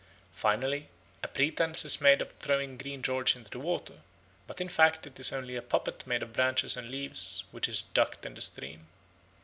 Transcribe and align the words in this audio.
Finally, 0.33 0.89
a 1.21 1.27
pretence 1.27 1.85
is 1.85 2.01
made 2.01 2.23
of 2.23 2.31
throwing 2.31 2.75
Green 2.75 3.03
George 3.03 3.35
into 3.35 3.51
the 3.51 3.59
water, 3.59 4.01
but 4.47 4.59
in 4.59 4.67
fact 4.67 5.05
it 5.05 5.19
is 5.19 5.31
only 5.31 5.55
a 5.55 5.61
puppet 5.61 6.07
made 6.07 6.23
of 6.23 6.33
branches 6.33 6.75
and 6.75 6.89
leaves 6.89 7.43
which 7.51 7.67
is 7.69 7.83
ducked 7.83 8.25
in 8.25 8.33
the 8.33 8.41
stream. 8.41 8.87